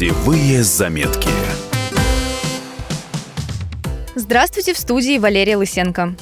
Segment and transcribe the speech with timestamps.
[0.00, 1.28] Путевые заметки.
[4.20, 6.14] Здравствуйте, в студии Валерия Лысенко.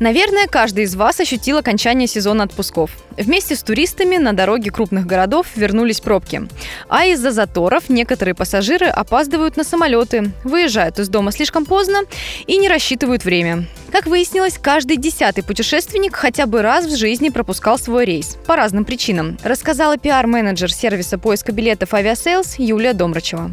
[0.00, 2.90] Наверное, каждый из вас ощутил окончание сезона отпусков.
[3.16, 6.42] Вместе с туристами на дороги крупных городов вернулись пробки.
[6.90, 12.00] А из-за заторов некоторые пассажиры опаздывают на самолеты, выезжают из дома слишком поздно
[12.46, 13.66] и не рассчитывают время.
[13.90, 18.36] Как выяснилось, каждый десятый путешественник хотя бы раз в жизни пропускал свой рейс.
[18.46, 23.52] По разным причинам, рассказала пиар-менеджер сервиса поиска билетов «Авиасейлс» Юлия Домрачева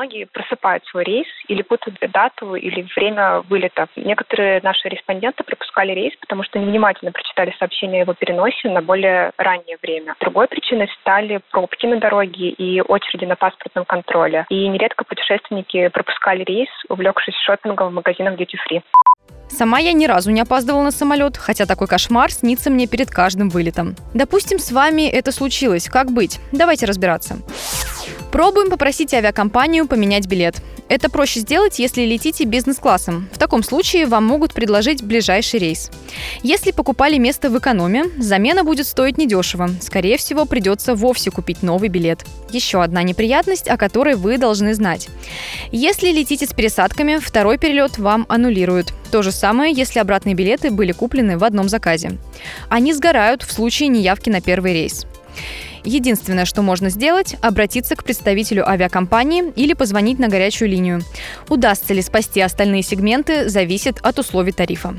[0.00, 3.86] многие просыпают свой рейс или путают дату или время вылета.
[3.96, 9.32] Некоторые наши респонденты пропускали рейс, потому что невнимательно прочитали сообщение о его переносе на более
[9.36, 10.14] раннее время.
[10.20, 14.46] Другой причиной стали пробки на дороге и очереди на паспортном контроле.
[14.48, 18.82] И нередко путешественники пропускали рейс, увлекшись шопингом в магазинах Duty Free.
[19.50, 23.50] Сама я ни разу не опаздывала на самолет, хотя такой кошмар снится мне перед каждым
[23.50, 23.96] вылетом.
[24.14, 25.88] Допустим, с вами это случилось.
[25.88, 26.38] Как быть?
[26.52, 27.36] Давайте разбираться.
[28.30, 30.56] Пробуем попросить авиакомпанию поменять билет.
[30.88, 33.28] Это проще сделать, если летите бизнес-классом.
[33.32, 35.90] В таком случае вам могут предложить ближайший рейс.
[36.42, 39.70] Если покупали место в экономе, замена будет стоить недешево.
[39.80, 42.24] Скорее всего, придется вовсе купить новый билет.
[42.50, 45.08] Еще одна неприятность, о которой вы должны знать.
[45.70, 48.92] Если летите с пересадками, второй перелет вам аннулируют.
[49.10, 52.18] То же самое, если обратные билеты были куплены в одном заказе.
[52.68, 55.06] Они сгорают в случае неявки на первый рейс.
[55.84, 61.02] Единственное, что можно сделать, обратиться к представителю авиакомпании или позвонить на горячую линию.
[61.48, 64.94] Удастся ли спасти остальные сегменты, зависит от условий тарифа.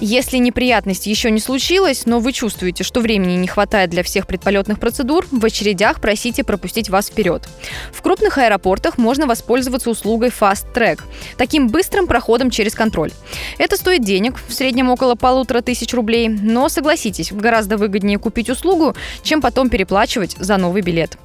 [0.00, 4.80] Если неприятность еще не случилась, но вы чувствуете, что времени не хватает для всех предполетных
[4.80, 7.48] процедур, в очередях просите пропустить вас вперед.
[7.92, 11.00] В крупных аэропортах можно воспользоваться услугой Fast Track,
[11.36, 13.12] таким быстрым проходом через контроль.
[13.58, 18.94] Это стоит денег, в среднем около полутора тысяч рублей, но согласитесь, гораздо выгоднее купить услугу,
[19.22, 21.16] чем потом переплачивать за новый билет.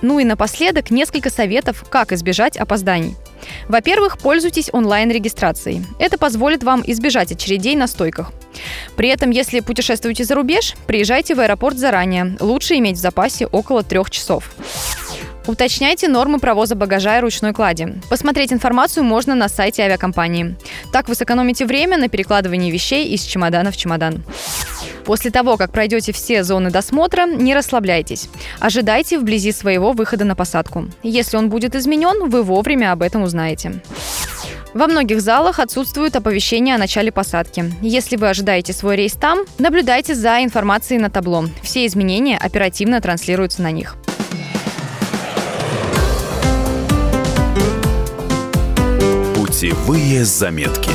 [0.00, 3.16] Ну и напоследок несколько советов, как избежать опозданий.
[3.68, 5.84] Во-первых, пользуйтесь онлайн-регистрацией.
[5.98, 8.32] Это позволит вам избежать очередей на стойках.
[8.96, 12.36] При этом, если путешествуете за рубеж, приезжайте в аэропорт заранее.
[12.40, 14.52] Лучше иметь в запасе около трех часов.
[15.46, 17.94] Уточняйте нормы провоза багажа и ручной клади.
[18.08, 20.54] Посмотреть информацию можно на сайте авиакомпании.
[20.92, 24.22] Так вы сэкономите время на перекладывании вещей из чемодана в чемодан.
[25.04, 28.28] После того, как пройдете все зоны досмотра, не расслабляйтесь.
[28.60, 30.88] Ожидайте вблизи своего выхода на посадку.
[31.02, 33.82] Если он будет изменен, вы вовремя об этом узнаете.
[34.74, 37.72] Во многих залах отсутствует оповещение о начале посадки.
[37.82, 41.44] Если вы ожидаете свой рейс там, наблюдайте за информацией на табло.
[41.62, 43.96] Все изменения оперативно транслируются на них.
[49.36, 50.90] Путевые заметки.